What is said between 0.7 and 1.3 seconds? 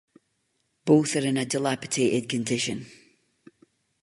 Both are